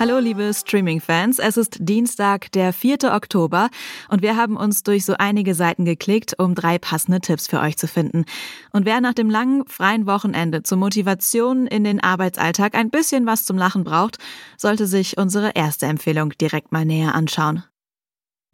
Hallo 0.00 0.20
liebe 0.20 0.54
Streaming-Fans, 0.54 1.40
es 1.40 1.56
ist 1.56 1.78
Dienstag, 1.80 2.52
der 2.52 2.72
4. 2.72 3.12
Oktober 3.12 3.68
und 4.08 4.22
wir 4.22 4.36
haben 4.36 4.56
uns 4.56 4.84
durch 4.84 5.04
so 5.04 5.14
einige 5.18 5.56
Seiten 5.56 5.84
geklickt, 5.84 6.38
um 6.38 6.54
drei 6.54 6.78
passende 6.78 7.20
Tipps 7.20 7.48
für 7.48 7.58
euch 7.58 7.76
zu 7.76 7.88
finden. 7.88 8.24
Und 8.72 8.86
wer 8.86 9.00
nach 9.00 9.14
dem 9.14 9.28
langen, 9.28 9.66
freien 9.66 10.06
Wochenende 10.06 10.62
zur 10.62 10.78
Motivation 10.78 11.66
in 11.66 11.82
den 11.82 12.00
Arbeitsalltag 12.00 12.76
ein 12.76 12.90
bisschen 12.90 13.26
was 13.26 13.44
zum 13.44 13.58
Lachen 13.58 13.82
braucht, 13.82 14.18
sollte 14.56 14.86
sich 14.86 15.18
unsere 15.18 15.50
erste 15.56 15.86
Empfehlung 15.86 16.30
direkt 16.40 16.70
mal 16.70 16.84
näher 16.84 17.16
anschauen. 17.16 17.64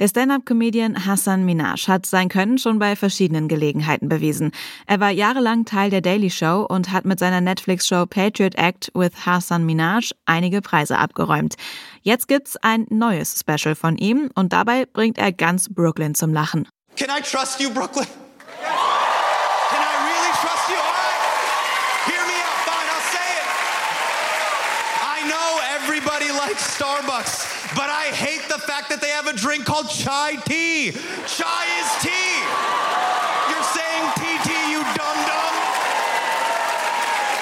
Der 0.00 0.08
Stand-up-Comedian 0.08 1.04
Hassan 1.04 1.44
Minaj 1.44 1.86
hat 1.86 2.06
sein 2.06 2.30
Können 2.30 2.56
schon 2.56 2.78
bei 2.78 2.96
verschiedenen 2.96 3.48
Gelegenheiten 3.48 4.08
bewiesen. 4.08 4.50
Er 4.86 4.98
war 4.98 5.10
jahrelang 5.10 5.66
Teil 5.66 5.90
der 5.90 6.00
Daily 6.00 6.30
Show 6.30 6.66
und 6.66 6.90
hat 6.90 7.04
mit 7.04 7.18
seiner 7.18 7.42
Netflix-Show 7.42 8.06
Patriot 8.06 8.54
Act 8.54 8.90
with 8.94 9.26
Hassan 9.26 9.66
Minaj 9.66 10.12
einige 10.24 10.62
Preise 10.62 10.96
abgeräumt. 10.96 11.56
Jetzt 12.00 12.28
gibt's 12.28 12.56
ein 12.62 12.86
neues 12.88 13.38
Special 13.38 13.74
von 13.74 13.98
ihm 13.98 14.30
und 14.34 14.54
dabei 14.54 14.86
bringt 14.86 15.18
er 15.18 15.32
ganz 15.32 15.68
Brooklyn 15.68 16.14
zum 16.14 16.32
Lachen. 16.32 16.66
Can 16.96 17.10
I 17.10 17.20
trust 17.20 17.60
you, 17.60 17.68
Brooklyn? 17.68 18.06
Can 18.06 19.82
I 19.82 19.94
really 20.08 20.32
trust 20.40 20.70
you? 20.70 20.80
All 20.80 20.96
right. 20.96 21.20
Hear 22.06 22.24
me 22.24 22.40
out. 22.40 22.56
Fine, 22.64 22.88
I'll 22.88 23.04
say 23.12 23.28
it. 23.36 23.46
I 25.04 25.28
know 25.28 25.60
everybody 25.76 26.32
likes 26.32 26.78
Starbucks, 26.78 27.76
but 27.76 27.90
I 27.90 28.08
hate 28.16 28.39
the 28.50 28.58
fact 28.58 28.88
that 28.90 29.00
they 29.00 29.10
have 29.10 29.28
a 29.28 29.32
drink 29.32 29.64
called 29.64 29.88
chai 29.88 30.34
tea. 30.42 30.90
Chai 31.30 31.64
is 31.78 31.88
tea. 32.02 32.34
You're 33.46 33.62
saying 33.62 34.04
TT, 34.18 34.50
you 34.74 34.82
dum 34.98 35.16
dum? 35.22 35.54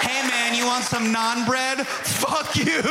Hey 0.05 0.21
man, 0.29 0.53
you 0.53 0.67
want 0.67 0.85
some 0.85 1.09
naan 1.09 1.47
bread? 1.47 1.87
Fuck 2.21 2.57
you. 2.57 2.85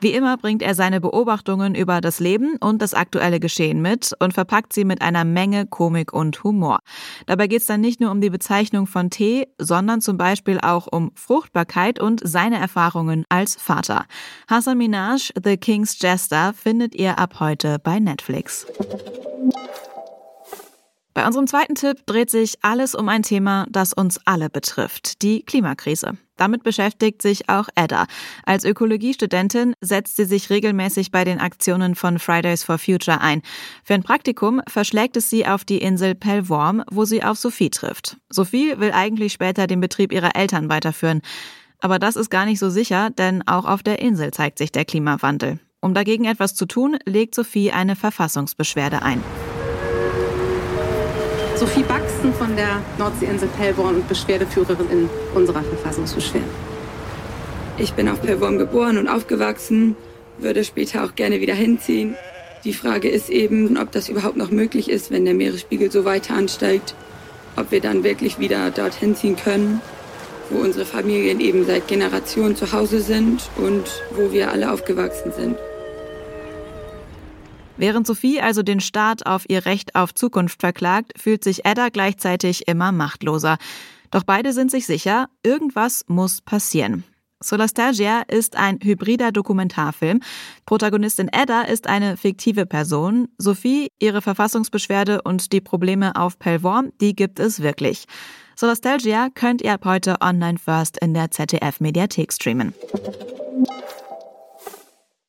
Wie 0.00 0.12
immer 0.12 0.36
bringt 0.36 0.62
er 0.62 0.76
seine 0.76 1.00
Beobachtungen 1.00 1.74
über 1.74 2.00
das 2.00 2.20
Leben 2.20 2.56
und 2.60 2.80
das 2.80 2.94
aktuelle 2.94 3.40
Geschehen 3.40 3.82
mit 3.82 4.14
und 4.20 4.32
verpackt 4.32 4.72
sie 4.72 4.84
mit 4.84 5.02
einer 5.02 5.24
Menge 5.24 5.66
Komik 5.66 6.12
und 6.12 6.44
Humor. 6.44 6.78
Dabei 7.26 7.48
geht 7.48 7.62
es 7.62 7.66
dann 7.66 7.80
nicht 7.80 8.00
nur 8.00 8.12
um 8.12 8.20
die 8.20 8.30
Bezeichnung 8.30 8.86
von 8.86 9.10
Tee, 9.10 9.48
sondern 9.58 10.00
zum 10.00 10.16
Beispiel 10.16 10.60
auch 10.60 10.86
um 10.86 11.10
Fruchtbarkeit 11.14 11.98
und 11.98 12.20
seine 12.22 12.58
Erfahrungen 12.58 13.24
als 13.28 13.56
Vater. 13.56 14.06
Hassan 14.46 14.78
Minaj, 14.78 15.32
The 15.42 15.56
King's 15.56 16.00
Jester, 16.00 16.52
findet 16.54 16.94
ihr 16.94 17.18
ab 17.18 17.40
heute 17.40 17.78
bei 17.80 17.98
Netflix. 17.98 18.66
Bei 21.18 21.26
unserem 21.26 21.48
zweiten 21.48 21.74
Tipp 21.74 22.06
dreht 22.06 22.30
sich 22.30 22.58
alles 22.62 22.94
um 22.94 23.08
ein 23.08 23.24
Thema, 23.24 23.66
das 23.70 23.92
uns 23.92 24.20
alle 24.24 24.48
betrifft, 24.48 25.20
die 25.22 25.42
Klimakrise. 25.42 26.16
Damit 26.36 26.62
beschäftigt 26.62 27.22
sich 27.22 27.48
auch 27.48 27.68
Edda. 27.74 28.06
Als 28.46 28.64
Ökologiestudentin 28.64 29.74
setzt 29.80 30.14
sie 30.14 30.26
sich 30.26 30.48
regelmäßig 30.48 31.10
bei 31.10 31.24
den 31.24 31.40
Aktionen 31.40 31.96
von 31.96 32.20
Fridays 32.20 32.62
for 32.62 32.78
Future 32.78 33.20
ein. 33.20 33.42
Für 33.82 33.94
ein 33.94 34.04
Praktikum 34.04 34.60
verschlägt 34.68 35.16
es 35.16 35.28
sie 35.28 35.44
auf 35.44 35.64
die 35.64 35.78
Insel 35.78 36.14
Pellworm, 36.14 36.84
wo 36.88 37.04
sie 37.04 37.24
auf 37.24 37.36
Sophie 37.36 37.70
trifft. 37.70 38.16
Sophie 38.30 38.78
will 38.78 38.92
eigentlich 38.92 39.32
später 39.32 39.66
den 39.66 39.80
Betrieb 39.80 40.12
ihrer 40.12 40.36
Eltern 40.36 40.68
weiterführen. 40.68 41.20
Aber 41.80 41.98
das 41.98 42.14
ist 42.14 42.30
gar 42.30 42.44
nicht 42.44 42.60
so 42.60 42.70
sicher, 42.70 43.10
denn 43.10 43.42
auch 43.48 43.64
auf 43.64 43.82
der 43.82 43.98
Insel 43.98 44.30
zeigt 44.30 44.58
sich 44.58 44.70
der 44.70 44.84
Klimawandel. 44.84 45.58
Um 45.80 45.94
dagegen 45.94 46.26
etwas 46.26 46.54
zu 46.54 46.66
tun, 46.66 46.96
legt 47.06 47.34
Sophie 47.34 47.72
eine 47.72 47.96
Verfassungsbeschwerde 47.96 49.02
ein. 49.02 49.20
Sophie 51.58 51.82
Baxen 51.82 52.32
von 52.34 52.54
der 52.54 52.80
Nordseeinsel 52.98 53.48
Pellworm 53.58 53.96
und 53.96 54.08
Beschwerdeführerin 54.08 54.88
in 54.92 55.10
unserer 55.34 55.64
Verfassungsbeschwerde. 55.64 56.46
Ich 57.78 57.94
bin 57.94 58.08
auf 58.08 58.22
Pellworm 58.22 58.58
geboren 58.58 58.96
und 58.96 59.08
aufgewachsen, 59.08 59.96
würde 60.38 60.62
später 60.62 61.02
auch 61.02 61.16
gerne 61.16 61.40
wieder 61.40 61.54
hinziehen. 61.54 62.14
Die 62.62 62.72
Frage 62.72 63.08
ist 63.08 63.28
eben, 63.28 63.76
ob 63.76 63.90
das 63.90 64.08
überhaupt 64.08 64.36
noch 64.36 64.52
möglich 64.52 64.88
ist, 64.88 65.10
wenn 65.10 65.24
der 65.24 65.34
Meeresspiegel 65.34 65.90
so 65.90 66.04
weiter 66.04 66.34
ansteigt, 66.34 66.94
ob 67.56 67.72
wir 67.72 67.80
dann 67.80 68.04
wirklich 68.04 68.38
wieder 68.38 68.70
dorthin 68.70 69.16
ziehen 69.16 69.34
können, 69.34 69.80
wo 70.50 70.60
unsere 70.60 70.84
Familien 70.84 71.40
eben 71.40 71.66
seit 71.66 71.88
Generationen 71.88 72.54
zu 72.54 72.72
Hause 72.72 73.00
sind 73.00 73.50
und 73.56 74.00
wo 74.12 74.30
wir 74.30 74.52
alle 74.52 74.70
aufgewachsen 74.70 75.32
sind. 75.36 75.56
Während 77.78 78.08
Sophie 78.08 78.40
also 78.40 78.62
den 78.62 78.80
Staat 78.80 79.24
auf 79.26 79.44
ihr 79.48 79.64
Recht 79.64 79.94
auf 79.94 80.12
Zukunft 80.12 80.60
verklagt, 80.60 81.12
fühlt 81.16 81.44
sich 81.44 81.64
Edda 81.64 81.88
gleichzeitig 81.90 82.66
immer 82.66 82.90
machtloser. 82.90 83.56
Doch 84.10 84.24
beide 84.24 84.52
sind 84.52 84.70
sich 84.70 84.84
sicher, 84.84 85.28
irgendwas 85.44 86.04
muss 86.08 86.40
passieren. 86.40 87.04
Solastalgia 87.40 88.22
ist 88.22 88.56
ein 88.56 88.80
hybrider 88.82 89.30
Dokumentarfilm. 89.30 90.20
Protagonistin 90.66 91.28
Edda 91.28 91.62
ist 91.62 91.86
eine 91.86 92.16
fiktive 92.16 92.66
Person. 92.66 93.28
Sophie, 93.38 93.92
ihre 94.00 94.22
Verfassungsbeschwerde 94.22 95.22
und 95.22 95.52
die 95.52 95.60
Probleme 95.60 96.16
auf 96.16 96.40
Pellworm, 96.40 96.90
die 97.00 97.14
gibt 97.14 97.38
es 97.38 97.62
wirklich. 97.62 98.06
Solastalgia 98.56 99.28
könnt 99.32 99.62
ihr 99.62 99.74
ab 99.74 99.84
heute 99.84 100.16
online 100.20 100.58
first 100.58 100.98
in 100.98 101.14
der 101.14 101.30
ZDF 101.30 101.78
Mediathek 101.78 102.32
streamen. 102.32 102.74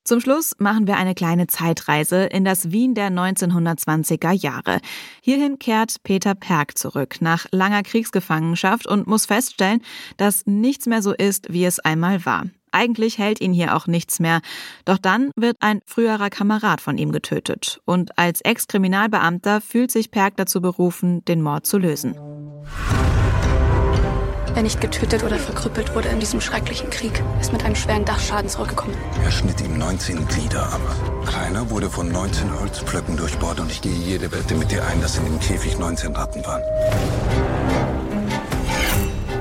Zum 0.10 0.22
Schluss 0.22 0.56
machen 0.58 0.88
wir 0.88 0.98
eine 0.98 1.14
kleine 1.14 1.46
Zeitreise 1.46 2.24
in 2.24 2.44
das 2.44 2.72
Wien 2.72 2.96
der 2.96 3.12
1920er 3.12 4.32
Jahre. 4.32 4.80
Hierhin 5.22 5.60
kehrt 5.60 6.02
Peter 6.02 6.34
Perk 6.34 6.80
zurück 6.80 7.18
nach 7.20 7.46
langer 7.52 7.84
Kriegsgefangenschaft 7.84 8.88
und 8.88 9.06
muss 9.06 9.28
feststellen, 9.28 9.84
dass 10.18 10.48
nichts 10.48 10.88
mehr 10.88 11.04
so 11.04 11.14
ist, 11.14 11.54
wie 11.54 11.64
es 11.64 11.80
einmal 11.80 12.26
war. 12.26 12.46
Eigentlich 12.72 13.20
hält 13.20 13.40
ihn 13.40 13.54
hier 13.54 13.76
auch 13.76 13.86
nichts 13.86 14.20
mehr. 14.20 14.42
Doch 14.84 14.98
dann 14.98 15.30
wird 15.36 15.58
ein 15.60 15.80
früherer 15.86 16.32
Kamerad 16.32 16.82
von 16.82 16.98
ihm 16.98 17.12
getötet. 17.12 17.80
Und 17.86 18.18
als 18.18 18.42
Ex-Kriminalbeamter 18.42 19.62
fühlt 19.62 19.92
sich 19.92 20.10
Perk 20.10 20.38
dazu 20.38 20.60
berufen, 20.60 21.24
den 21.26 21.44
Mord 21.44 21.68
zu 21.68 21.78
lösen. 21.78 22.16
Wer 24.60 24.64
nicht 24.66 24.82
getötet 24.82 25.24
oder 25.24 25.40
verkrüppelt 25.40 25.96
wurde 25.96 26.10
in 26.10 26.20
diesem 26.20 26.42
schrecklichen 26.42 26.90
Krieg, 26.90 27.24
ist 27.40 27.54
mit 27.54 27.64
einem 27.64 27.76
schweren 27.76 28.04
Dachschaden 28.04 28.50
zurückgekommen. 28.50 28.94
Er 29.24 29.32
schnitt 29.32 29.62
ihm 29.62 29.78
19 29.78 30.28
Glieder 30.28 30.64
ab. 30.64 30.82
Keiner 31.26 31.70
wurde 31.70 31.90
von 31.90 32.12
19 32.12 32.60
Holzpflöcken 32.60 33.16
durchbohrt 33.16 33.62
und 33.62 33.72
ich 33.72 33.80
gehe 33.80 33.94
jede 33.94 34.30
Wette 34.34 34.56
mit 34.56 34.70
dir 34.70 34.86
ein, 34.86 35.00
dass 35.00 35.16
in 35.18 35.24
dem 35.24 35.40
Käfig 35.40 35.80
19 35.80 36.14
Ratten 36.14 36.46
waren. 36.46 36.62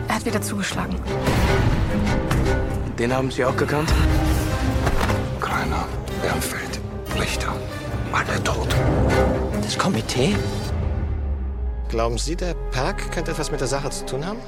Er 0.07 0.15
hat 0.15 0.25
wieder 0.25 0.41
zugeschlagen. 0.41 0.95
Den 2.97 3.13
haben 3.13 3.33
Sie 3.33 3.45
auch 3.45 3.57
gekannt? 3.57 3.93
Keiner, 5.41 5.89
Bernfeld, 6.23 6.79
Richter, 7.21 7.57
alle 8.13 8.45
tot. 8.45 8.69
Das 9.65 9.77
Komitee? 9.77 10.37
Glauben 11.89 12.19
Sie, 12.19 12.37
der 12.37 12.55
Perk 12.71 13.11
könnte 13.11 13.33
etwas 13.33 13.51
mit 13.51 13.61
der 13.61 13.67
Sache 13.67 13.91
zu 13.91 14.07
tun 14.07 14.25
haben? 14.25 14.39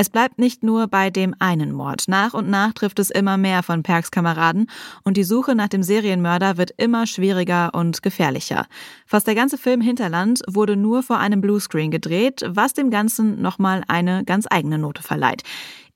Es 0.00 0.10
bleibt 0.10 0.38
nicht 0.38 0.62
nur 0.62 0.86
bei 0.86 1.10
dem 1.10 1.34
einen 1.40 1.72
Mord. 1.72 2.04
Nach 2.06 2.32
und 2.32 2.48
nach 2.48 2.72
trifft 2.72 3.00
es 3.00 3.10
immer 3.10 3.36
mehr 3.36 3.64
von 3.64 3.82
Perks 3.82 4.12
Kameraden 4.12 4.70
und 5.02 5.16
die 5.16 5.24
Suche 5.24 5.56
nach 5.56 5.66
dem 5.66 5.82
Serienmörder 5.82 6.56
wird 6.56 6.72
immer 6.76 7.08
schwieriger 7.08 7.74
und 7.74 8.00
gefährlicher. 8.00 8.68
Fast 9.06 9.26
der 9.26 9.34
ganze 9.34 9.58
Film 9.58 9.80
Hinterland 9.80 10.42
wurde 10.46 10.76
nur 10.76 11.02
vor 11.02 11.18
einem 11.18 11.40
Bluescreen 11.40 11.90
gedreht, 11.90 12.44
was 12.46 12.74
dem 12.74 12.90
Ganzen 12.90 13.42
nochmal 13.42 13.82
eine 13.88 14.24
ganz 14.24 14.46
eigene 14.48 14.78
Note 14.78 15.02
verleiht. 15.02 15.42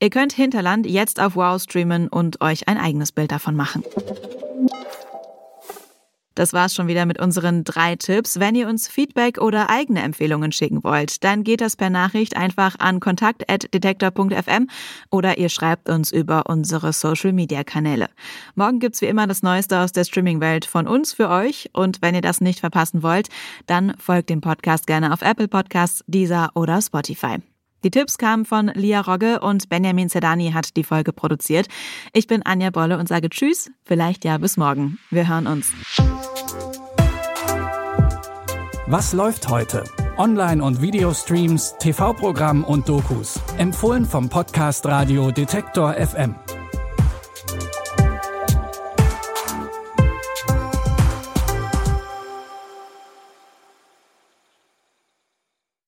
Ihr 0.01 0.09
könnt 0.09 0.33
Hinterland 0.33 0.85
jetzt 0.85 1.21
auf 1.21 1.37
Wow 1.37 1.61
streamen 1.61 2.09
und 2.09 2.41
euch 2.41 2.67
ein 2.67 2.77
eigenes 2.77 3.13
Bild 3.13 3.31
davon 3.31 3.55
machen. 3.55 3.85
Das 6.35 6.53
war's 6.53 6.73
schon 6.73 6.87
wieder 6.87 7.05
mit 7.05 7.19
unseren 7.19 7.63
drei 7.63 7.95
Tipps. 7.95 8.39
Wenn 8.39 8.55
ihr 8.55 8.67
uns 8.67 8.87
Feedback 8.87 9.39
oder 9.39 9.69
eigene 9.69 10.01
Empfehlungen 10.01 10.51
schicken 10.51 10.83
wollt, 10.83 11.23
dann 11.23 11.43
geht 11.43 11.61
das 11.61 11.75
per 11.75 11.89
Nachricht 11.89 12.35
einfach 12.35 12.75
an 12.79 12.99
kontakt.detektor.fm 12.99 14.67
oder 15.11 15.37
ihr 15.37 15.49
schreibt 15.49 15.89
uns 15.89 16.11
über 16.11 16.47
unsere 16.47 16.93
Social 16.93 17.33
Media 17.33 17.63
Kanäle. 17.63 18.09
Morgen 18.55 18.79
gibt's 18.79 19.01
wie 19.01 19.07
immer 19.07 19.27
das 19.27 19.43
Neueste 19.43 19.79
aus 19.79 19.91
der 19.91 20.05
Streaming-Welt 20.05 20.65
von 20.65 20.87
uns 20.87 21.13
für 21.13 21.29
euch 21.29 21.69
und 21.73 22.01
wenn 22.01 22.15
ihr 22.15 22.21
das 22.21 22.41
nicht 22.41 22.59
verpassen 22.59 23.03
wollt, 23.03 23.29
dann 23.67 23.93
folgt 23.97 24.29
dem 24.29 24.41
Podcast 24.41 24.87
gerne 24.87 25.13
auf 25.13 25.21
Apple 25.21 25.47
Podcasts, 25.47 26.03
Deezer 26.07 26.49
oder 26.55 26.81
Spotify. 26.81 27.37
Die 27.83 27.91
Tipps 27.91 28.17
kamen 28.17 28.45
von 28.45 28.71
Lia 28.73 29.01
Rogge 29.01 29.41
und 29.41 29.67
Benjamin 29.67 30.09
Zedani 30.09 30.51
hat 30.51 30.77
die 30.77 30.83
Folge 30.83 31.11
produziert. 31.11 31.67
Ich 32.13 32.27
bin 32.27 32.41
Anja 32.43 32.69
Bolle 32.69 32.97
und 32.97 33.09
sage 33.09 33.29
Tschüss, 33.29 33.71
vielleicht 33.83 34.23
ja 34.23 34.37
bis 34.37 34.55
morgen. 34.57 34.99
Wir 35.09 35.27
hören 35.27 35.47
uns. 35.47 35.73
Was 38.87 39.13
läuft 39.13 39.49
heute? 39.49 39.83
Online- 40.17 40.63
und 40.63 40.81
Videostreams, 40.81 41.75
TV-Programm 41.79 42.63
und 42.63 42.87
Dokus. 42.87 43.39
Empfohlen 43.57 44.05
vom 44.05 44.29
Podcast 44.29 44.85
Radio 44.85 45.31
Detektor 45.31 45.93
FM. 45.93 46.35